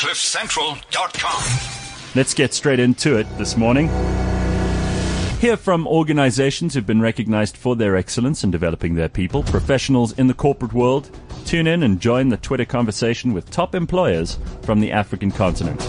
CliffCentral.com. 0.00 2.10
Let's 2.14 2.32
get 2.32 2.54
straight 2.54 2.80
into 2.80 3.18
it 3.18 3.24
this 3.36 3.54
morning. 3.54 3.88
Hear 5.40 5.58
from 5.58 5.86
organizations 5.86 6.72
who've 6.72 6.86
been 6.86 7.02
recognized 7.02 7.58
for 7.58 7.76
their 7.76 7.96
excellence 7.96 8.42
in 8.42 8.50
developing 8.50 8.94
their 8.94 9.10
people, 9.10 9.42
professionals 9.42 10.18
in 10.18 10.26
the 10.26 10.32
corporate 10.32 10.72
world. 10.72 11.10
Tune 11.44 11.66
in 11.66 11.82
and 11.82 12.00
join 12.00 12.30
the 12.30 12.38
Twitter 12.38 12.64
conversation 12.64 13.34
with 13.34 13.50
top 13.50 13.74
employers 13.74 14.38
from 14.62 14.80
the 14.80 14.90
African 14.90 15.30
continent. 15.30 15.80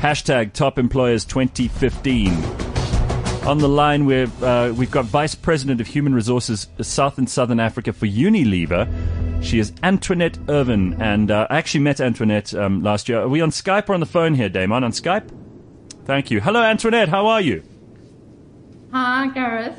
Hashtag 0.00 0.52
Top 0.52 0.76
Employers 0.76 1.24
2015. 1.24 2.32
On 3.46 3.58
the 3.58 3.68
line, 3.68 4.06
we've, 4.06 4.42
uh, 4.42 4.74
we've 4.76 4.90
got 4.90 5.04
Vice 5.04 5.36
President 5.36 5.80
of 5.80 5.86
Human 5.86 6.16
Resources 6.16 6.66
South 6.80 7.16
and 7.16 7.30
Southern 7.30 7.60
Africa 7.60 7.92
for 7.92 8.06
Unilever. 8.06 8.92
She 9.46 9.60
is 9.60 9.72
Antoinette 9.84 10.38
Irvine, 10.48 11.00
and 11.00 11.30
uh, 11.30 11.46
I 11.48 11.58
actually 11.58 11.84
met 11.84 12.00
Antoinette 12.00 12.52
um, 12.52 12.82
last 12.82 13.08
year. 13.08 13.20
Are 13.20 13.28
we 13.28 13.40
on 13.40 13.50
Skype 13.50 13.88
or 13.88 13.94
on 13.94 14.00
the 14.00 14.06
phone 14.06 14.34
here, 14.34 14.48
Damon? 14.48 14.82
On 14.82 14.90
Skype? 14.90 15.30
Thank 16.04 16.32
you. 16.32 16.40
Hello, 16.40 16.60
Antoinette. 16.60 17.08
How 17.08 17.28
are 17.28 17.40
you? 17.40 17.62
Hi, 18.92 19.28
Gareth. 19.28 19.78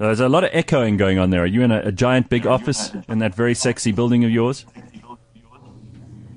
Uh, 0.00 0.06
there's 0.06 0.20
a 0.20 0.28
lot 0.30 0.42
of 0.42 0.48
echoing 0.54 0.96
going 0.96 1.18
on 1.18 1.28
there. 1.28 1.42
Are 1.42 1.46
you 1.46 1.60
in 1.60 1.70
a, 1.70 1.80
a 1.80 1.92
giant 1.92 2.30
big 2.30 2.46
office 2.46 2.92
in 3.06 3.18
that 3.18 3.34
very 3.34 3.54
sexy 3.54 3.92
building 3.92 4.24
of 4.24 4.30
yours? 4.30 4.64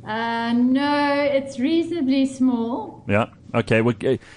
Uh, 0.05 0.51
no, 0.51 1.21
it's 1.31 1.59
reasonably 1.59 2.25
small. 2.25 3.01
Yeah. 3.07 3.27
Okay. 3.55 3.81
Well, 3.81 3.95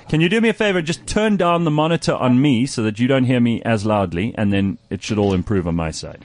can 0.08 0.20
you 0.20 0.28
do 0.28 0.40
me 0.40 0.50
a 0.50 0.54
favor? 0.54 0.80
Just 0.82 1.04
turn 1.04 1.36
down 1.36 1.64
the 1.64 1.70
monitor 1.72 2.14
on 2.14 2.40
me 2.40 2.64
so 2.66 2.84
that 2.84 3.00
you 3.00 3.08
don't 3.08 3.24
hear 3.24 3.40
me 3.40 3.60
as 3.62 3.84
loudly, 3.84 4.32
and 4.38 4.52
then 4.52 4.78
it 4.88 5.02
should 5.02 5.18
all 5.18 5.34
improve 5.34 5.66
on 5.66 5.74
my 5.74 5.90
side. 5.90 6.24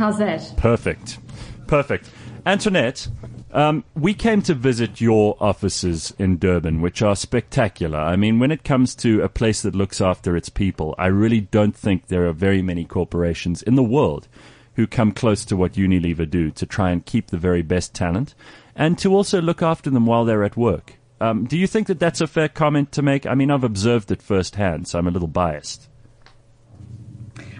How's 0.00 0.16
that? 0.16 0.54
Perfect. 0.56 1.18
Perfect. 1.66 2.08
Antoinette, 2.46 3.06
um, 3.52 3.84
we 3.94 4.14
came 4.14 4.40
to 4.40 4.54
visit 4.54 4.98
your 4.98 5.36
offices 5.38 6.14
in 6.18 6.38
Durban, 6.38 6.80
which 6.80 7.02
are 7.02 7.14
spectacular. 7.14 7.98
I 7.98 8.16
mean, 8.16 8.38
when 8.38 8.50
it 8.50 8.64
comes 8.64 8.94
to 8.94 9.20
a 9.20 9.28
place 9.28 9.60
that 9.60 9.74
looks 9.74 10.00
after 10.00 10.38
its 10.38 10.48
people, 10.48 10.94
I 10.96 11.08
really 11.08 11.42
don't 11.42 11.76
think 11.76 12.06
there 12.06 12.26
are 12.26 12.32
very 12.32 12.62
many 12.62 12.86
corporations 12.86 13.62
in 13.62 13.74
the 13.74 13.82
world 13.82 14.26
who 14.76 14.86
come 14.86 15.12
close 15.12 15.44
to 15.44 15.54
what 15.54 15.74
Unilever 15.74 16.30
do 16.30 16.50
to 16.50 16.64
try 16.64 16.92
and 16.92 17.04
keep 17.04 17.26
the 17.26 17.36
very 17.36 17.60
best 17.60 17.92
talent 17.92 18.34
and 18.74 18.96
to 19.00 19.14
also 19.14 19.42
look 19.42 19.60
after 19.60 19.90
them 19.90 20.06
while 20.06 20.24
they're 20.24 20.44
at 20.44 20.56
work. 20.56 20.94
Um, 21.20 21.44
do 21.44 21.58
you 21.58 21.66
think 21.66 21.88
that 21.88 22.00
that's 22.00 22.22
a 22.22 22.26
fair 22.26 22.48
comment 22.48 22.90
to 22.92 23.02
make? 23.02 23.26
I 23.26 23.34
mean, 23.34 23.50
I've 23.50 23.64
observed 23.64 24.10
it 24.10 24.22
firsthand, 24.22 24.88
so 24.88 24.98
I'm 24.98 25.08
a 25.08 25.10
little 25.10 25.28
biased. 25.28 25.89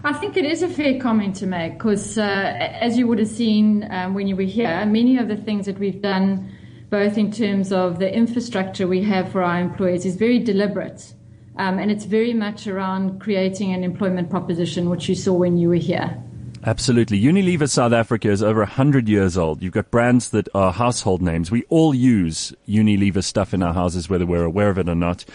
I 0.02 0.14
think 0.14 0.38
it 0.38 0.46
is 0.46 0.62
a 0.62 0.68
fair 0.68 0.98
comment 0.98 1.36
to 1.36 1.46
make 1.46 1.74
because, 1.74 2.16
uh, 2.16 2.22
as 2.22 2.96
you 2.96 3.06
would 3.06 3.18
have 3.18 3.28
seen 3.28 3.86
um, 3.90 4.14
when 4.14 4.26
you 4.26 4.34
were 4.34 4.42
here, 4.42 4.86
many 4.86 5.18
of 5.18 5.28
the 5.28 5.36
things 5.36 5.66
that 5.66 5.78
we've 5.78 6.00
done, 6.00 6.50
both 6.88 7.18
in 7.18 7.30
terms 7.30 7.70
of 7.70 7.98
the 7.98 8.10
infrastructure 8.12 8.86
we 8.86 9.02
have 9.02 9.30
for 9.30 9.42
our 9.42 9.60
employees, 9.60 10.06
is 10.06 10.16
very 10.16 10.38
deliberate. 10.38 11.12
Um, 11.56 11.78
and 11.78 11.90
it's 11.90 12.06
very 12.06 12.32
much 12.32 12.66
around 12.66 13.20
creating 13.20 13.74
an 13.74 13.84
employment 13.84 14.30
proposition, 14.30 14.88
which 14.88 15.06
you 15.06 15.14
saw 15.14 15.34
when 15.34 15.58
you 15.58 15.68
were 15.68 15.74
here. 15.74 16.16
Absolutely. 16.64 17.20
Unilever 17.20 17.68
South 17.68 17.92
Africa 17.92 18.30
is 18.30 18.42
over 18.42 18.60
100 18.60 19.06
years 19.06 19.36
old. 19.36 19.62
You've 19.62 19.74
got 19.74 19.90
brands 19.90 20.30
that 20.30 20.48
are 20.54 20.72
household 20.72 21.20
names. 21.20 21.50
We 21.50 21.64
all 21.68 21.94
use 21.94 22.54
Unilever 22.66 23.22
stuff 23.22 23.52
in 23.52 23.62
our 23.62 23.74
houses, 23.74 24.08
whether 24.08 24.24
we're 24.24 24.44
aware 24.44 24.70
of 24.70 24.78
it 24.78 24.88
or 24.88 24.94
not. 24.94 25.26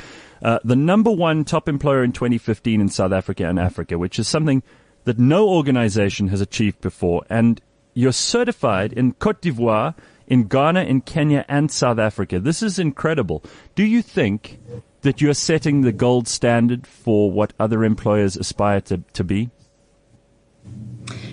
Uh, 0.45 0.59
the 0.63 0.75
number 0.75 1.09
one 1.09 1.43
top 1.43 1.67
employer 1.67 2.03
in 2.03 2.11
2015 2.11 2.79
in 2.79 2.87
South 2.87 3.11
Africa 3.11 3.49
and 3.49 3.57
Africa, 3.57 3.97
which 3.97 4.19
is 4.19 4.27
something 4.27 4.61
that 5.05 5.17
no 5.17 5.49
organization 5.49 6.27
has 6.27 6.39
achieved 6.39 6.79
before. 6.81 7.25
And 7.31 7.59
you're 7.95 8.11
certified 8.11 8.93
in 8.93 9.13
Cote 9.13 9.41
d'Ivoire, 9.41 9.95
in 10.27 10.43
Ghana, 10.43 10.83
in 10.83 11.01
Kenya, 11.01 11.45
and 11.49 11.71
South 11.71 11.97
Africa. 11.97 12.39
This 12.39 12.61
is 12.61 12.77
incredible. 12.77 13.43
Do 13.73 13.83
you 13.83 14.03
think 14.03 14.59
that 15.01 15.19
you're 15.19 15.33
setting 15.33 15.81
the 15.81 15.91
gold 15.91 16.27
standard 16.27 16.85
for 16.85 17.31
what 17.31 17.53
other 17.59 17.83
employers 17.83 18.37
aspire 18.37 18.81
to, 18.81 19.01
to 19.13 19.23
be? 19.23 19.49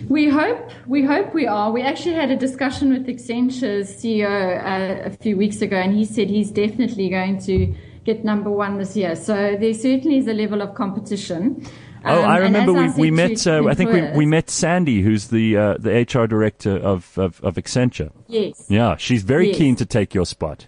We 0.08 0.30
hope 0.30 0.70
we 0.86 1.04
hope 1.04 1.34
we 1.34 1.46
are. 1.46 1.70
We 1.70 1.82
actually 1.82 2.14
had 2.14 2.30
a 2.30 2.36
discussion 2.36 2.90
with 2.90 3.06
Accenture's 3.06 3.94
CEO 3.94 4.24
uh, 4.26 5.04
a 5.04 5.10
few 5.10 5.36
weeks 5.36 5.60
ago, 5.60 5.76
and 5.76 5.94
he 5.94 6.06
said 6.06 6.30
he's 6.30 6.50
definitely 6.50 7.10
going 7.10 7.38
to 7.42 7.74
get 8.04 8.24
number 8.24 8.50
one 8.50 8.78
this 8.78 8.96
year. 8.96 9.16
So 9.16 9.56
there 9.58 9.74
certainly 9.74 10.18
is 10.18 10.26
a 10.28 10.32
level 10.34 10.60
of 10.62 10.74
competition. 10.74 11.64
Oh, 12.04 12.22
Um, 12.22 12.30
I 12.30 12.38
remember 12.38 12.72
we, 12.72 12.80
I 12.80 12.96
we 12.96 13.10
met. 13.12 13.46
Uh, 13.46 13.64
I 13.68 13.74
think 13.74 13.92
we, 13.92 14.02
we 14.18 14.26
met 14.26 14.50
Sandy, 14.50 15.02
who's 15.02 15.28
the 15.28 15.56
uh, 15.56 15.76
the 15.78 15.90
HR 16.00 16.26
director 16.26 16.76
of, 16.78 17.16
of, 17.16 17.40
of 17.44 17.54
Accenture. 17.54 18.10
Yes. 18.26 18.66
Yeah, 18.68 18.96
she's 18.96 19.22
very 19.22 19.48
Yes. 19.48 19.58
keen 19.58 19.76
to 19.76 19.86
take 19.86 20.12
your 20.12 20.26
spot. 20.26 20.66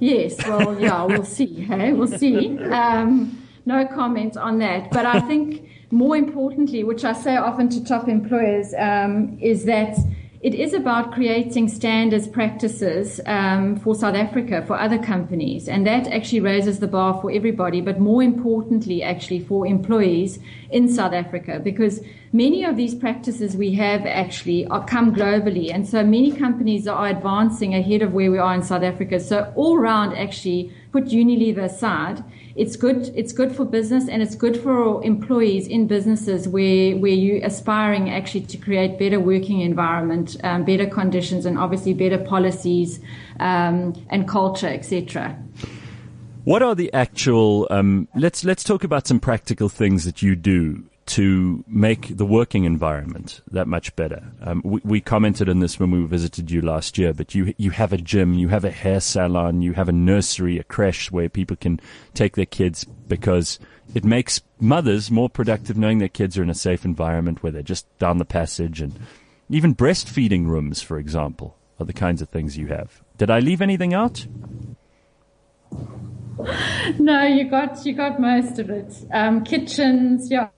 Yes, 0.00 0.44
well, 0.46 0.78
yeah, 0.80 1.02
we'll 1.10 1.24
see. 1.24 1.46
Hey, 1.46 1.92
we'll 1.92 2.08
see. 2.18 2.58
Um, 2.58 3.40
no 3.64 3.86
comment 3.86 4.36
on 4.36 4.58
that. 4.58 4.90
But 4.90 5.06
I 5.06 5.20
think 5.20 5.68
more 5.92 6.16
importantly, 6.16 6.82
which 6.84 7.04
I 7.04 7.12
say 7.12 7.36
often 7.36 7.68
to 7.70 7.84
top 7.84 8.08
employers, 8.08 8.74
um, 8.76 9.38
is 9.40 9.64
that 9.66 9.96
it 10.44 10.54
is 10.54 10.74
about 10.74 11.10
creating 11.10 11.68
standards 11.68 12.28
practices 12.28 13.18
um, 13.24 13.76
for 13.76 13.94
South 13.94 14.14
Africa 14.14 14.62
for 14.66 14.78
other 14.78 14.98
companies, 14.98 15.68
and 15.68 15.86
that 15.86 16.06
actually 16.08 16.40
raises 16.40 16.80
the 16.80 16.86
bar 16.86 17.18
for 17.22 17.30
everybody. 17.32 17.80
But 17.80 17.98
more 17.98 18.22
importantly, 18.22 19.02
actually 19.02 19.40
for 19.40 19.66
employees 19.66 20.38
in 20.68 20.86
South 20.86 21.14
Africa, 21.14 21.60
because 21.64 22.02
many 22.34 22.62
of 22.62 22.76
these 22.76 22.94
practices 22.94 23.56
we 23.56 23.72
have 23.76 24.04
actually 24.04 24.66
are 24.66 24.84
come 24.84 25.14
globally, 25.14 25.72
and 25.72 25.88
so 25.88 26.04
many 26.04 26.30
companies 26.30 26.86
are 26.86 27.06
advancing 27.06 27.74
ahead 27.74 28.02
of 28.02 28.12
where 28.12 28.30
we 28.30 28.36
are 28.36 28.54
in 28.54 28.62
South 28.62 28.82
Africa. 28.82 29.20
So 29.20 29.50
all 29.56 29.78
round, 29.78 30.14
actually, 30.14 30.70
put 30.94 31.06
Unilever 31.06 31.64
aside, 31.64 32.22
it's 32.54 32.76
good. 32.76 33.10
It's 33.16 33.32
good 33.32 33.50
for 33.56 33.64
business, 33.64 34.08
and 34.08 34.22
it's 34.22 34.36
good 34.36 34.56
for 34.56 35.02
employees 35.02 35.66
in 35.66 35.88
businesses 35.88 36.46
where 36.46 36.96
where 36.96 37.18
you 37.26 37.40
aspiring 37.42 38.10
actually 38.10 38.46
to 38.52 38.56
create 38.56 38.96
better 38.96 39.18
working 39.18 39.60
environment, 39.60 40.36
um, 40.44 40.64
better 40.64 40.86
conditions, 40.86 41.46
and 41.46 41.58
obviously 41.58 41.94
better 41.94 42.18
policies 42.18 43.00
um, 43.40 43.92
and 44.08 44.28
culture, 44.28 44.68
etc. 44.68 45.36
What 46.44 46.62
are 46.62 46.76
the 46.76 46.92
actual? 46.92 47.66
Um, 47.70 48.06
let's 48.14 48.44
let's 48.44 48.62
talk 48.62 48.84
about 48.84 49.08
some 49.08 49.18
practical 49.18 49.68
things 49.68 50.04
that 50.04 50.22
you 50.22 50.36
do 50.36 50.84
to 51.14 51.62
make 51.68 52.16
the 52.16 52.26
working 52.26 52.64
environment 52.64 53.40
that 53.48 53.68
much 53.68 53.94
better. 53.94 54.32
Um, 54.42 54.62
we, 54.64 54.80
we 54.82 55.00
commented 55.00 55.48
on 55.48 55.60
this 55.60 55.78
when 55.78 55.92
we 55.92 56.04
visited 56.06 56.50
you 56.50 56.60
last 56.60 56.98
year, 56.98 57.14
but 57.14 57.36
you 57.36 57.54
you 57.56 57.70
have 57.70 57.92
a 57.92 57.96
gym, 57.96 58.34
you 58.34 58.48
have 58.48 58.64
a 58.64 58.72
hair 58.72 58.98
salon, 58.98 59.62
you 59.62 59.74
have 59.74 59.88
a 59.88 59.92
nursery, 59.92 60.58
a 60.58 60.64
creche 60.64 61.12
where 61.12 61.28
people 61.28 61.54
can 61.54 61.78
take 62.14 62.34
their 62.34 62.44
kids 62.44 62.82
because 63.06 63.60
it 63.94 64.02
makes 64.04 64.40
mothers 64.58 65.08
more 65.08 65.30
productive 65.30 65.76
knowing 65.76 66.00
their 66.00 66.08
kids 66.08 66.36
are 66.36 66.42
in 66.42 66.50
a 66.50 66.54
safe 66.54 66.84
environment 66.84 67.44
where 67.44 67.52
they're 67.52 67.62
just 67.62 67.86
down 68.00 68.18
the 68.18 68.24
passage 68.24 68.80
and 68.80 68.98
even 69.48 69.72
breastfeeding 69.72 70.46
rooms, 70.46 70.82
for 70.82 70.98
example, 70.98 71.56
are 71.78 71.86
the 71.86 71.92
kinds 71.92 72.22
of 72.22 72.28
things 72.28 72.58
you 72.58 72.66
have. 72.66 73.04
Did 73.18 73.30
I 73.30 73.38
leave 73.38 73.62
anything 73.62 73.94
out? 73.94 74.26
No, 76.98 77.22
you 77.22 77.48
got 77.48 77.86
you 77.86 77.94
got 77.94 78.20
most 78.20 78.58
of 78.58 78.68
it. 78.68 78.92
Um, 79.12 79.44
kitchens, 79.44 80.30
yeah, 80.30 80.48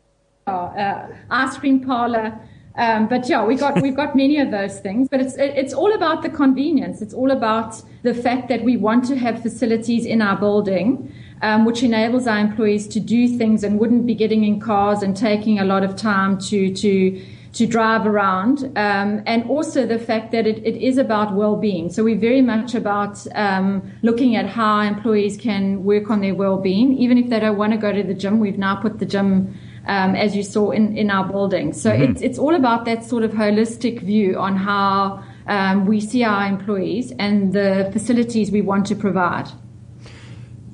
uh, 0.46 1.08
ice 1.30 1.56
cream 1.58 1.84
parlor. 1.84 2.38
Um, 2.76 3.08
but 3.08 3.28
yeah, 3.28 3.44
we 3.44 3.56
got 3.56 3.80
we've 3.80 3.96
got 3.96 4.14
many 4.14 4.38
of 4.38 4.50
those 4.50 4.80
things. 4.80 5.08
But 5.08 5.20
it's 5.20 5.34
it's 5.38 5.72
all 5.72 5.92
about 5.94 6.22
the 6.22 6.28
convenience. 6.28 7.02
It's 7.02 7.14
all 7.14 7.30
about 7.30 7.82
the 8.02 8.14
fact 8.14 8.48
that 8.48 8.62
we 8.62 8.76
want 8.76 9.04
to 9.06 9.16
have 9.16 9.42
facilities 9.42 10.04
in 10.04 10.20
our 10.22 10.36
building, 10.38 11.12
um, 11.42 11.64
which 11.64 11.82
enables 11.82 12.26
our 12.26 12.38
employees 12.38 12.86
to 12.88 13.00
do 13.00 13.36
things 13.38 13.64
and 13.64 13.80
wouldn't 13.80 14.06
be 14.06 14.14
getting 14.14 14.44
in 14.44 14.60
cars 14.60 15.02
and 15.02 15.16
taking 15.16 15.58
a 15.58 15.64
lot 15.64 15.82
of 15.82 15.96
time 15.96 16.38
to 16.38 16.72
to 16.74 17.20
to 17.54 17.66
drive 17.66 18.06
around, 18.06 18.64
um, 18.76 19.22
and 19.24 19.48
also 19.48 19.86
the 19.86 19.98
fact 19.98 20.30
that 20.30 20.46
it, 20.46 20.58
it 20.58 20.76
is 20.76 20.98
about 20.98 21.32
well-being. 21.32 21.90
So 21.90 22.04
we're 22.04 22.18
very 22.18 22.42
much 22.42 22.74
about 22.74 23.26
um, 23.34 23.90
looking 24.02 24.36
at 24.36 24.44
how 24.44 24.80
employees 24.80 25.38
can 25.38 25.82
work 25.82 26.10
on 26.10 26.20
their 26.20 26.34
well-being, 26.34 26.98
even 26.98 27.16
if 27.16 27.30
they 27.30 27.40
don't 27.40 27.56
want 27.56 27.72
to 27.72 27.78
go 27.78 27.92
to 27.92 28.02
the 28.02 28.12
gym. 28.12 28.40
We've 28.40 28.58
now 28.58 28.76
put 28.76 28.98
the 28.98 29.06
gym, 29.06 29.58
um, 29.86 30.14
as 30.14 30.34
you 30.34 30.42
saw 30.42 30.70
in, 30.70 30.96
in 30.96 31.10
our 31.10 31.24
building. 31.24 31.72
So 31.72 31.90
it's 31.90 32.22
it's 32.22 32.38
all 32.38 32.54
about 32.54 32.84
that 32.84 33.04
sort 33.04 33.22
of 33.24 33.32
holistic 33.32 34.00
view 34.00 34.38
on 34.38 34.56
how 34.56 35.22
um, 35.46 35.86
we 35.86 36.00
see 36.00 36.24
our 36.24 36.46
employees 36.46 37.12
and 37.18 37.52
the 37.52 37.88
facilities 37.92 38.50
we 38.50 38.62
want 38.62 38.86
to 38.86 38.94
provide. 38.94 39.48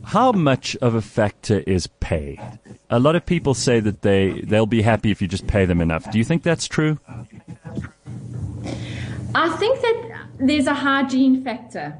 How 0.04 0.32
much 0.32 0.76
of 0.76 0.94
a 0.94 1.02
factor 1.02 1.60
is 1.60 1.86
pay? 2.00 2.38
A 2.90 2.98
lot 2.98 3.16
of 3.16 3.24
people 3.24 3.54
say 3.54 3.80
that 3.80 4.02
they 4.02 4.40
they'll 4.42 4.66
be 4.66 4.82
happy 4.82 5.10
if 5.10 5.22
you 5.22 5.28
just 5.28 5.46
pay 5.46 5.64
them 5.64 5.80
enough. 5.80 6.10
Do 6.10 6.18
you 6.18 6.24
think 6.24 6.42
that's 6.42 6.66
true? 6.66 6.98
I 9.34 9.48
think 9.56 9.80
that 9.80 10.26
there's 10.40 10.66
a 10.66 10.74
hygiene 10.74 11.42
factor. 11.42 11.98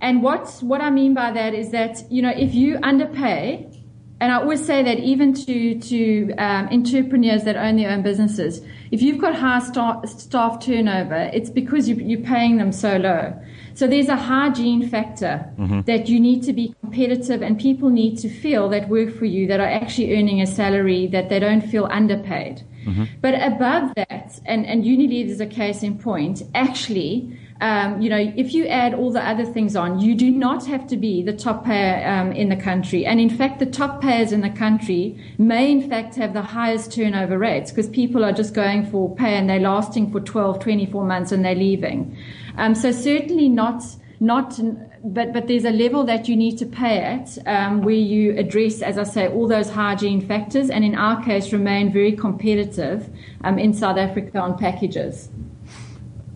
And 0.00 0.22
what, 0.22 0.50
what 0.60 0.82
I 0.82 0.90
mean 0.90 1.14
by 1.14 1.30
that 1.30 1.54
is 1.54 1.70
that, 1.70 2.10
you 2.10 2.20
know, 2.20 2.32
if 2.36 2.54
you 2.54 2.76
underpay, 2.82 3.75
and 4.18 4.32
I 4.32 4.36
always 4.36 4.64
say 4.64 4.82
that 4.82 4.98
even 4.98 5.34
to 5.34 5.78
to 5.78 6.32
um, 6.38 6.68
entrepreneurs 6.68 7.44
that 7.44 7.56
own 7.56 7.76
their 7.76 7.90
own 7.90 8.02
businesses, 8.02 8.62
if 8.90 9.02
you've 9.02 9.18
got 9.18 9.34
high 9.34 9.58
staff, 9.58 10.08
staff 10.08 10.64
turnover, 10.64 11.30
it's 11.34 11.50
because 11.50 11.86
you, 11.88 11.96
you're 11.96 12.20
paying 12.20 12.56
them 12.56 12.72
so 12.72 12.96
low. 12.96 13.38
So 13.74 13.86
there's 13.86 14.08
a 14.08 14.16
hygiene 14.16 14.88
factor 14.88 15.46
mm-hmm. 15.58 15.82
that 15.82 16.08
you 16.08 16.18
need 16.18 16.42
to 16.44 16.54
be 16.54 16.74
competitive, 16.80 17.42
and 17.42 17.60
people 17.60 17.90
need 17.90 18.16
to 18.18 18.30
feel 18.30 18.70
that 18.70 18.88
work 18.88 19.14
for 19.14 19.26
you 19.26 19.46
that 19.48 19.60
are 19.60 19.68
actually 19.68 20.16
earning 20.16 20.40
a 20.40 20.46
salary 20.46 21.06
that 21.08 21.28
they 21.28 21.38
don't 21.38 21.60
feel 21.60 21.86
underpaid. 21.90 22.62
Mm-hmm. 22.86 23.04
But 23.20 23.34
above 23.34 23.94
that, 23.96 24.40
and 24.46 24.64
and 24.64 24.82
Unilever 24.82 25.28
is 25.28 25.40
a 25.40 25.46
case 25.46 25.82
in 25.82 25.98
point. 25.98 26.42
Actually 26.54 27.38
um, 27.60 28.02
you 28.02 28.10
know, 28.10 28.32
if 28.36 28.52
you 28.52 28.66
add 28.66 28.92
all 28.92 29.10
the 29.10 29.26
other 29.26 29.44
things 29.44 29.76
on, 29.76 29.98
you 29.98 30.14
do 30.14 30.30
not 30.30 30.66
have 30.66 30.86
to 30.88 30.96
be 30.96 31.22
the 31.22 31.32
top 31.32 31.64
payer 31.64 32.06
um, 32.06 32.32
in 32.32 32.50
the 32.50 32.56
country. 32.56 33.06
And 33.06 33.18
in 33.18 33.30
fact, 33.30 33.60
the 33.60 33.66
top 33.66 34.02
payers 34.02 34.30
in 34.32 34.42
the 34.42 34.50
country 34.50 35.18
may 35.38 35.70
in 35.70 35.88
fact 35.88 36.16
have 36.16 36.34
the 36.34 36.42
highest 36.42 36.92
turnover 36.92 37.38
rates 37.38 37.70
because 37.70 37.88
people 37.88 38.24
are 38.24 38.32
just 38.32 38.52
going 38.52 38.84
for 38.90 39.14
pay 39.14 39.36
and 39.36 39.48
they're 39.48 39.60
lasting 39.60 40.12
for 40.12 40.20
12, 40.20 40.60
24 40.60 41.04
months 41.04 41.32
and 41.32 41.44
they're 41.44 41.54
leaving. 41.54 42.16
Um, 42.58 42.74
so 42.74 42.92
certainly 42.92 43.48
not, 43.48 43.82
not, 44.20 44.60
but, 45.02 45.32
but 45.32 45.46
there's 45.46 45.64
a 45.64 45.70
level 45.70 46.04
that 46.04 46.28
you 46.28 46.36
need 46.36 46.58
to 46.58 46.66
pay 46.66 46.98
at 46.98 47.38
um, 47.46 47.80
where 47.80 47.94
you 47.94 48.36
address, 48.36 48.82
as 48.82 48.98
I 48.98 49.04
say, 49.04 49.28
all 49.28 49.48
those 49.48 49.70
hygiene 49.70 50.20
factors 50.20 50.68
and 50.68 50.84
in 50.84 50.94
our 50.94 51.24
case 51.24 51.54
remain 51.54 51.90
very 51.90 52.12
competitive 52.12 53.08
um, 53.44 53.58
in 53.58 53.72
South 53.72 53.96
Africa 53.96 54.38
on 54.40 54.58
packages. 54.58 55.30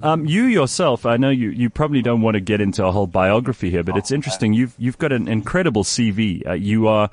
Um, 0.02 0.24
you 0.24 0.44
yourself, 0.44 1.04
I 1.04 1.18
know 1.18 1.28
you, 1.28 1.50
you 1.50 1.68
probably 1.68 2.00
don't 2.00 2.22
want 2.22 2.34
to 2.34 2.40
get 2.40 2.60
into 2.60 2.84
a 2.84 2.90
whole 2.90 3.06
biography 3.06 3.70
here, 3.70 3.82
but 3.82 3.96
it's 3.96 4.10
interesting. 4.10 4.54
You've 4.54 4.74
you've 4.78 4.98
got 4.98 5.12
an 5.12 5.28
incredible 5.28 5.84
CV. 5.84 6.46
Uh, 6.46 6.52
you 6.54 6.88
are 6.88 7.10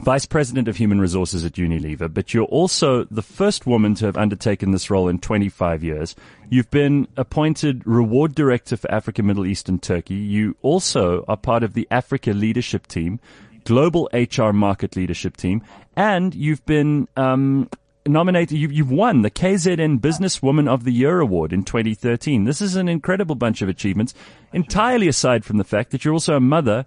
vice 0.00 0.26
president 0.26 0.68
of 0.68 0.76
human 0.76 1.00
resources 1.00 1.44
at 1.44 1.52
Unilever, 1.52 2.12
but 2.12 2.34
you're 2.34 2.44
also 2.44 3.04
the 3.04 3.22
first 3.22 3.66
woman 3.66 3.94
to 3.94 4.06
have 4.06 4.16
undertaken 4.16 4.72
this 4.72 4.90
role 4.90 5.08
in 5.08 5.18
25 5.18 5.82
years. 5.82 6.14
You've 6.50 6.70
been 6.70 7.08
appointed 7.16 7.86
reward 7.86 8.34
director 8.34 8.76
for 8.76 8.90
Africa, 8.90 9.22
Middle 9.22 9.46
East, 9.46 9.68
and 9.68 9.82
Turkey. 9.82 10.14
You 10.14 10.56
also 10.60 11.24
are 11.26 11.36
part 11.36 11.62
of 11.62 11.72
the 11.72 11.88
Africa 11.90 12.32
leadership 12.32 12.86
team, 12.86 13.18
global 13.64 14.10
HR 14.12 14.50
market 14.52 14.96
leadership 14.96 15.36
team, 15.38 15.62
and 15.96 16.34
you've 16.34 16.64
been 16.66 17.08
um, 17.16 17.70
nominated, 18.06 18.58
you, 18.58 18.68
you've 18.68 18.90
won 18.90 19.22
the 19.22 19.30
KZN 19.30 20.00
Businesswoman 20.00 20.68
of 20.68 20.84
the 20.84 20.92
Year 20.92 21.20
award 21.20 21.52
in 21.52 21.64
2013. 21.64 22.44
This 22.44 22.60
is 22.60 22.76
an 22.76 22.88
incredible 22.88 23.34
bunch 23.34 23.62
of 23.62 23.68
achievements, 23.68 24.14
entirely 24.52 25.08
aside 25.08 25.44
from 25.44 25.58
the 25.58 25.64
fact 25.64 25.90
that 25.90 26.04
you're 26.04 26.14
also 26.14 26.36
a 26.36 26.40
mother 26.40 26.86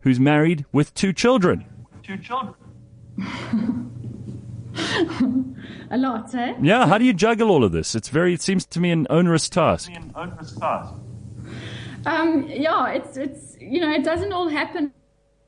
who's 0.00 0.20
married 0.20 0.64
with 0.72 0.94
two 0.94 1.12
children. 1.12 1.64
Two 2.02 2.18
children. 2.18 2.54
a 5.90 5.96
lot, 5.96 6.34
eh? 6.34 6.54
Yeah. 6.60 6.86
How 6.86 6.98
do 6.98 7.04
you 7.04 7.12
juggle 7.12 7.50
all 7.50 7.64
of 7.64 7.72
this? 7.72 7.94
It's 7.94 8.08
very. 8.08 8.34
It 8.34 8.42
seems 8.42 8.66
to 8.66 8.80
me 8.80 8.90
an 8.90 9.06
onerous 9.08 9.48
task. 9.48 9.90
An 9.90 10.12
onerous 10.14 10.52
task. 10.56 10.94
Um, 12.06 12.46
yeah, 12.48 12.88
it's 12.88 13.16
it's 13.16 13.56
you 13.60 13.80
know 13.80 13.90
it 13.92 14.04
doesn't 14.04 14.32
all 14.32 14.48
happen 14.48 14.92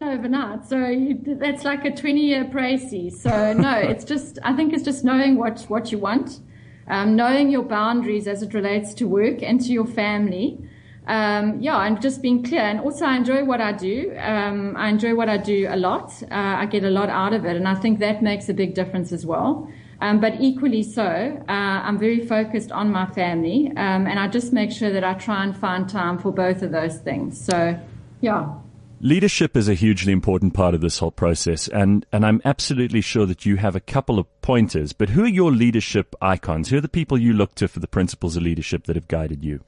overnight. 0.06 0.66
So 0.66 0.86
you, 0.86 1.18
that's 1.24 1.64
like 1.64 1.84
a 1.84 1.90
20 1.90 2.20
year 2.20 2.44
précis. 2.44 3.12
So 3.14 3.52
no, 3.52 3.72
it's 3.92 4.04
just, 4.04 4.38
I 4.42 4.52
think 4.54 4.72
it's 4.72 4.84
just 4.84 5.04
knowing 5.04 5.36
what, 5.36 5.62
what 5.68 5.92
you 5.92 5.98
want, 5.98 6.40
um, 6.88 7.16
knowing 7.16 7.50
your 7.50 7.62
boundaries 7.62 8.26
as 8.26 8.42
it 8.42 8.54
relates 8.54 8.94
to 8.94 9.06
work 9.06 9.42
and 9.42 9.60
to 9.60 9.72
your 9.72 9.86
family. 9.86 10.58
Um, 11.06 11.60
yeah, 11.60 11.84
and 11.84 12.02
just 12.02 12.20
being 12.20 12.42
clear. 12.42 12.62
And 12.62 12.80
also, 12.80 13.04
I 13.04 13.16
enjoy 13.16 13.44
what 13.44 13.60
I 13.60 13.70
do. 13.72 14.16
Um, 14.18 14.76
I 14.76 14.88
enjoy 14.88 15.14
what 15.14 15.28
I 15.28 15.36
do 15.36 15.68
a 15.70 15.76
lot. 15.76 16.12
Uh, 16.24 16.34
I 16.34 16.66
get 16.66 16.82
a 16.82 16.90
lot 16.90 17.08
out 17.08 17.32
of 17.32 17.44
it, 17.44 17.54
and 17.54 17.68
I 17.68 17.76
think 17.76 18.00
that 18.00 18.22
makes 18.22 18.48
a 18.48 18.54
big 18.54 18.74
difference 18.74 19.12
as 19.12 19.24
well. 19.24 19.70
Um, 20.00 20.20
but 20.20 20.40
equally 20.40 20.82
so, 20.82 21.04
uh, 21.48 21.52
I'm 21.52 21.96
very 21.96 22.26
focused 22.26 22.72
on 22.72 22.90
my 22.90 23.06
family, 23.06 23.68
um, 23.76 24.06
and 24.06 24.18
I 24.18 24.28
just 24.28 24.52
make 24.52 24.72
sure 24.72 24.90
that 24.90 25.04
I 25.04 25.14
try 25.14 25.44
and 25.44 25.56
find 25.56 25.88
time 25.88 26.18
for 26.18 26.32
both 26.32 26.62
of 26.62 26.72
those 26.72 26.98
things. 26.98 27.40
So, 27.40 27.78
yeah. 28.20 28.54
Leadership 29.00 29.58
is 29.58 29.68
a 29.68 29.74
hugely 29.74 30.10
important 30.10 30.54
part 30.54 30.74
of 30.74 30.80
this 30.80 30.98
whole 30.98 31.10
process, 31.10 31.68
and, 31.68 32.06
and 32.12 32.24
I'm 32.24 32.40
absolutely 32.46 33.02
sure 33.02 33.26
that 33.26 33.44
you 33.44 33.56
have 33.56 33.76
a 33.76 33.80
couple 33.80 34.18
of 34.18 34.26
pointers. 34.40 34.94
But 34.94 35.10
who 35.10 35.24
are 35.24 35.28
your 35.28 35.52
leadership 35.52 36.14
icons? 36.22 36.70
Who 36.70 36.78
are 36.78 36.80
the 36.80 36.88
people 36.88 37.18
you 37.18 37.34
look 37.34 37.54
to 37.56 37.68
for 37.68 37.78
the 37.78 37.86
principles 37.86 38.38
of 38.38 38.42
leadership 38.42 38.84
that 38.84 38.96
have 38.96 39.06
guided 39.06 39.44
you? 39.44 39.60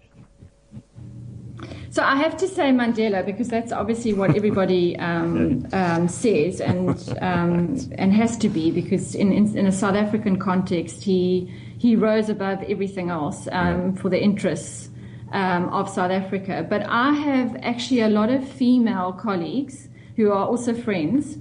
So 1.90 2.02
I 2.02 2.16
have 2.16 2.38
to 2.38 2.48
say 2.48 2.70
Mandela 2.70 3.25
because 3.25 3.48
that's 3.48 3.72
obviously 3.72 4.14
what 4.14 4.34
everybody 4.34 4.96
um, 4.98 5.66
um, 5.72 6.08
says 6.08 6.60
and 6.60 6.90
um, 7.20 7.76
and 7.98 8.12
has 8.14 8.38
to 8.38 8.48
be 8.48 8.70
because 8.70 9.14
in, 9.14 9.32
in, 9.32 9.56
in 9.58 9.66
a 9.66 9.72
South 9.72 9.94
African 9.94 10.38
context 10.38 11.02
he 11.02 11.52
he 11.78 11.96
rose 11.96 12.28
above 12.28 12.62
everything 12.62 13.10
else 13.10 13.48
um, 13.52 13.94
for 13.94 14.08
the 14.08 14.22
interests 14.22 14.88
um, 15.32 15.69
of 15.70 15.88
South 15.88 16.10
Africa. 16.10 16.66
But 16.69 16.82
I 16.88 17.12
have 17.12 17.56
actually 17.62 18.00
a 18.00 18.08
lot 18.08 18.30
of 18.30 18.48
female 18.48 19.12
colleagues 19.12 19.88
who 20.16 20.30
are 20.30 20.46
also 20.46 20.75
friends 20.75 21.38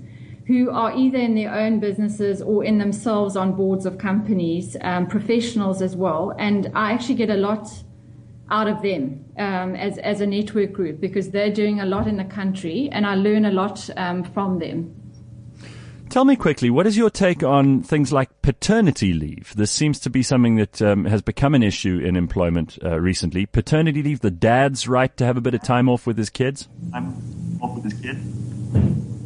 who 0.47 0.71
are 0.71 0.95
either 0.95 1.17
in 1.17 1.35
their 1.35 1.53
own 1.53 1.79
businesses 1.79 2.41
or 2.41 2.63
in 2.63 2.77
themselves 2.77 3.35
on 3.35 3.53
boards 3.53 3.85
of 3.85 3.97
companies, 3.97 4.77
um, 4.81 5.05
professionals 5.05 5.81
as 5.81 5.95
well. 5.95 6.33
And 6.39 6.71
I 6.73 6.93
actually 6.93 7.15
get 7.15 7.29
a 7.29 7.35
lot 7.35 7.67
out 8.49 8.67
of 8.67 8.81
them 8.81 9.25
um, 9.37 9.75
as, 9.75 9.97
as 9.97 10.21
a 10.21 10.25
network 10.25 10.71
group 10.71 11.01
because 11.01 11.31
they're 11.31 11.51
doing 11.51 11.81
a 11.81 11.85
lot 11.85 12.07
in 12.07 12.15
the 12.15 12.23
country 12.23 12.87
and 12.93 13.05
I 13.05 13.15
learn 13.15 13.43
a 13.43 13.51
lot 13.51 13.89
um, 13.97 14.23
from 14.23 14.59
them. 14.59 14.95
Tell 16.09 16.23
me 16.23 16.35
quickly, 16.35 16.69
what 16.69 16.87
is 16.87 16.97
your 16.97 17.09
take 17.09 17.43
on 17.43 17.83
things 17.83 18.13
like 18.13 18.41
paternity 18.41 19.13
leave? 19.13 19.53
This 19.55 19.71
seems 19.71 19.99
to 19.99 20.09
be 20.09 20.23
something 20.23 20.55
that 20.55 20.81
um, 20.81 21.05
has 21.05 21.21
become 21.21 21.53
an 21.53 21.63
issue 21.63 21.99
in 21.99 22.15
employment 22.15 22.77
uh, 22.83 22.99
recently. 22.99 23.45
Paternity 23.45 24.01
leave, 24.01 24.21
the 24.21 24.31
dad's 24.31 24.87
right 24.87 25.15
to 25.17 25.25
have 25.25 25.37
a 25.37 25.41
bit 25.41 25.53
of 25.53 25.61
time 25.61 25.89
off 25.89 26.07
with 26.07 26.17
his 26.17 26.29
kids. 26.29 26.69
I'm 26.93 27.59
off 27.61 27.75
with 27.75 27.83
his 27.83 28.01
kids. 28.01 29.16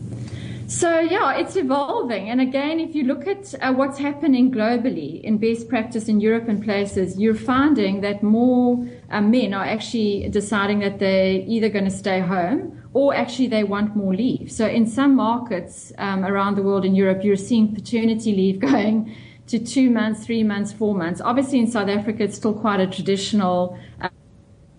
So 0.71 1.01
yeah, 1.01 1.35
it's 1.35 1.57
evolving. 1.57 2.29
And 2.29 2.39
again, 2.39 2.79
if 2.79 2.95
you 2.95 3.03
look 3.03 3.27
at 3.27 3.53
uh, 3.61 3.73
what's 3.73 3.99
happening 3.99 4.49
globally 4.49 5.19
in 5.21 5.37
best 5.37 5.67
practice 5.67 6.07
in 6.07 6.21
Europe 6.21 6.47
and 6.47 6.63
places, 6.63 7.19
you're 7.19 7.35
finding 7.35 7.99
that 8.01 8.23
more 8.23 8.87
uh, 9.09 9.19
men 9.19 9.53
are 9.53 9.65
actually 9.65 10.29
deciding 10.29 10.79
that 10.79 10.97
they're 10.97 11.43
either 11.45 11.67
going 11.67 11.83
to 11.83 11.91
stay 11.91 12.21
home 12.21 12.81
or 12.93 13.13
actually 13.13 13.47
they 13.47 13.65
want 13.65 13.97
more 13.97 14.15
leave. 14.15 14.49
So 14.49 14.65
in 14.65 14.87
some 14.87 15.13
markets 15.13 15.91
um, 15.97 16.23
around 16.23 16.55
the 16.55 16.63
world 16.63 16.85
in 16.85 16.95
Europe, 16.95 17.21
you're 17.21 17.35
seeing 17.35 17.75
paternity 17.75 18.33
leave 18.33 18.59
going 18.71 19.13
to 19.47 19.59
two 19.59 19.89
months, 19.89 20.25
three 20.25 20.43
months, 20.43 20.71
four 20.71 20.95
months. 20.95 21.19
Obviously, 21.19 21.59
in 21.59 21.67
South 21.69 21.89
Africa, 21.89 22.23
it's 22.23 22.37
still 22.37 22.53
quite 22.53 22.79
a 22.79 22.87
traditional 22.87 23.77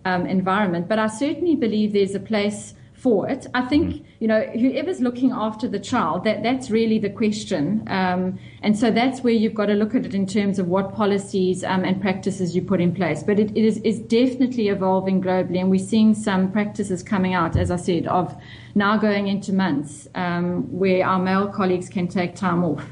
um, 0.07 0.25
environment, 0.25 0.89
but 0.89 0.99
I 0.99 1.09
certainly 1.09 1.55
believe 1.55 1.93
there's 1.93 2.15
a 2.15 2.21
place 2.21 2.73
for 3.03 3.29
it. 3.29 3.49
I 3.53 3.63
think, 3.63 3.95
mm. 3.95 4.05
you 4.21 4.29
know, 4.29 4.43
whoever's 4.43 5.01
looking 5.01 5.33
after 5.33 5.67
the 5.67 5.81
child, 5.81 6.23
that, 6.23 6.45
that's 6.45 6.71
really 6.71 7.01
the 7.01 7.11
question. 7.11 7.83
Um, 7.89 8.39
and 8.63 8.79
so 8.79 8.93
that's 8.93 9.23
where 9.23 9.33
you've 9.33 9.55
got 9.55 9.67
to 9.67 9.75
look 9.75 9.97
at 9.97 10.07
it 10.07 10.15
in 10.15 10.25
terms 10.25 10.61
of 10.61 10.69
what 10.69 10.95
policies 10.95 11.65
um, 11.65 11.85
and 11.85 12.01
practices 12.01 12.55
you 12.55 12.63
put 12.63 12.81
in 12.81 12.95
place. 12.95 13.25
But 13.25 13.41
it, 13.41 13.51
it 13.57 13.65
is, 13.65 13.79
is 13.79 13.99
definitely 13.99 14.69
evolving 14.69 15.21
globally, 15.21 15.59
and 15.59 15.69
we're 15.69 15.85
seeing 15.85 16.15
some 16.15 16.53
practices 16.53 17.03
coming 17.03 17.35
out, 17.35 17.57
as 17.57 17.73
I 17.73 17.77
said, 17.77 18.07
of 18.07 18.41
now 18.77 18.97
going 18.97 19.27
into 19.27 19.53
months 19.53 20.07
um, 20.15 20.63
where 20.71 21.05
our 21.05 21.19
male 21.19 21.49
colleagues 21.49 21.89
can 21.89 22.07
take 22.07 22.37
time 22.37 22.63
off. 22.63 22.87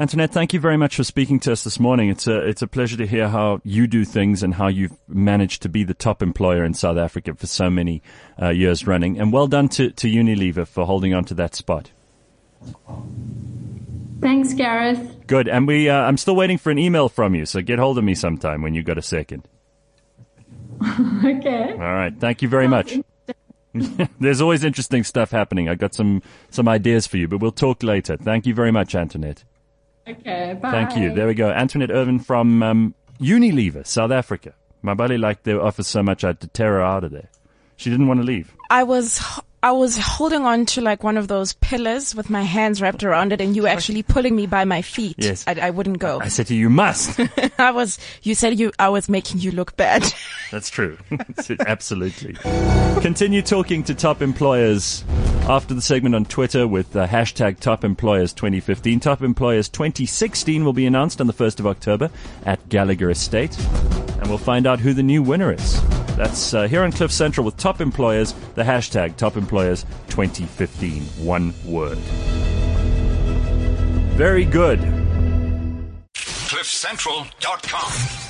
Antoinette, 0.00 0.32
thank 0.32 0.54
you 0.54 0.60
very 0.60 0.78
much 0.78 0.96
for 0.96 1.04
speaking 1.04 1.38
to 1.40 1.52
us 1.52 1.62
this 1.62 1.78
morning. 1.78 2.08
It's 2.08 2.26
a, 2.26 2.38
it's 2.48 2.62
a 2.62 2.66
pleasure 2.66 2.96
to 2.96 3.06
hear 3.06 3.28
how 3.28 3.60
you 3.64 3.86
do 3.86 4.06
things 4.06 4.42
and 4.42 4.54
how 4.54 4.68
you've 4.68 4.96
managed 5.06 5.60
to 5.60 5.68
be 5.68 5.84
the 5.84 5.92
top 5.92 6.22
employer 6.22 6.64
in 6.64 6.72
South 6.72 6.96
Africa 6.96 7.34
for 7.34 7.46
so 7.46 7.68
many 7.68 8.02
uh, 8.40 8.48
years 8.48 8.86
running. 8.86 9.20
And 9.20 9.30
well 9.30 9.46
done 9.46 9.68
to, 9.68 9.90
to 9.90 10.08
Unilever 10.08 10.66
for 10.66 10.86
holding 10.86 11.12
on 11.12 11.24
to 11.26 11.34
that 11.34 11.54
spot. 11.54 11.90
Thanks, 14.22 14.54
Gareth. 14.54 15.26
Good. 15.26 15.48
And 15.48 15.66
we, 15.66 15.90
uh, 15.90 16.00
I'm 16.00 16.16
still 16.16 16.34
waiting 16.34 16.56
for 16.56 16.70
an 16.70 16.78
email 16.78 17.10
from 17.10 17.34
you, 17.34 17.44
so 17.44 17.60
get 17.60 17.78
hold 17.78 17.98
of 17.98 18.04
me 18.04 18.14
sometime 18.14 18.62
when 18.62 18.72
you've 18.72 18.86
got 18.86 18.96
a 18.96 19.02
second. 19.02 19.46
okay. 20.82 21.72
All 21.72 21.78
right. 21.78 22.18
Thank 22.18 22.40
you 22.40 22.48
very 22.48 22.68
much. 22.68 22.98
There's 24.18 24.40
always 24.40 24.64
interesting 24.64 25.04
stuff 25.04 25.30
happening. 25.30 25.68
I 25.68 25.74
got 25.74 25.92
some, 25.92 26.22
some 26.48 26.68
ideas 26.68 27.06
for 27.06 27.18
you, 27.18 27.28
but 27.28 27.42
we'll 27.42 27.52
talk 27.52 27.82
later. 27.82 28.16
Thank 28.16 28.46
you 28.46 28.54
very 28.54 28.72
much, 28.72 28.94
Antoinette. 28.94 29.44
Okay, 30.10 30.58
bye. 30.60 30.70
Thank 30.70 30.96
you. 30.96 31.14
There 31.14 31.26
we 31.26 31.34
go. 31.34 31.50
Antoinette 31.50 31.90
Irvine 31.90 32.18
from 32.18 32.62
um, 32.62 32.94
Unilever, 33.20 33.86
South 33.86 34.10
Africa. 34.10 34.54
My 34.82 34.94
buddy 34.94 35.18
liked 35.18 35.44
their 35.44 35.60
office 35.60 35.88
so 35.88 36.02
much 36.02 36.24
I 36.24 36.28
had 36.28 36.40
to 36.40 36.48
tear 36.48 36.72
her 36.72 36.82
out 36.82 37.04
of 37.04 37.12
there. 37.12 37.28
She 37.76 37.90
didn't 37.90 38.08
want 38.08 38.20
to 38.20 38.26
leave. 38.26 38.54
I 38.70 38.82
was 38.82 39.22
I 39.62 39.72
was 39.72 39.98
holding 39.98 40.46
on 40.46 40.64
to 40.66 40.80
like 40.80 41.02
one 41.02 41.18
of 41.18 41.28
those 41.28 41.52
pillars 41.54 42.14
with 42.14 42.30
my 42.30 42.42
hands 42.42 42.80
wrapped 42.80 43.04
around 43.04 43.32
it, 43.32 43.42
and 43.42 43.54
you 43.54 43.62
were 43.62 43.68
actually 43.68 44.02
pulling 44.02 44.34
me 44.34 44.46
by 44.46 44.64
my 44.64 44.80
feet. 44.80 45.16
Yes, 45.18 45.44
I, 45.46 45.54
I 45.60 45.70
wouldn't 45.70 45.98
go. 45.98 46.18
I 46.20 46.28
said 46.28 46.46
to 46.46 46.54
you, 46.54 46.60
you 46.60 46.70
must. 46.70 47.20
I 47.58 47.70
was. 47.70 47.98
You 48.22 48.34
said 48.34 48.58
you. 48.58 48.72
I 48.78 48.88
was 48.88 49.08
making 49.10 49.40
you 49.40 49.50
look 49.50 49.76
bad. 49.76 50.02
That's 50.50 50.70
true. 50.70 50.96
Absolutely. 51.66 52.34
Continue 53.02 53.42
talking 53.42 53.82
to 53.84 53.94
top 53.94 54.22
employers 54.22 55.04
After 55.50 55.74
the 55.74 55.82
segment 55.82 56.14
on 56.14 56.26
Twitter 56.26 56.68
with 56.68 56.92
the 56.92 57.06
hashtag 57.06 57.58
Top 57.58 57.82
Employers 57.82 58.32
2015, 58.32 59.00
Top 59.00 59.20
Employers 59.20 59.68
2016 59.68 60.64
will 60.64 60.72
be 60.72 60.86
announced 60.86 61.20
on 61.20 61.26
the 61.26 61.32
1st 61.32 61.58
of 61.58 61.66
October 61.66 62.08
at 62.46 62.68
Gallagher 62.68 63.10
Estate. 63.10 63.58
And 63.58 64.28
we'll 64.28 64.38
find 64.38 64.64
out 64.64 64.78
who 64.78 64.94
the 64.94 65.02
new 65.02 65.24
winner 65.24 65.52
is. 65.52 65.84
That's 66.14 66.54
uh, 66.54 66.68
here 66.68 66.84
on 66.84 66.92
Cliff 66.92 67.10
Central 67.10 67.44
with 67.44 67.56
Top 67.56 67.80
Employers, 67.80 68.32
the 68.54 68.62
hashtag 68.62 69.16
Top 69.16 69.36
Employers 69.36 69.82
2015. 70.10 71.02
One 71.26 71.52
word. 71.66 71.98
Very 74.14 74.44
good. 74.44 74.78
CliffCentral.com. 76.14 78.29